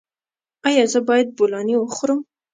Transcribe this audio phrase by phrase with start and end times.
[0.67, 2.19] ایا زه باید بولاني وخورم؟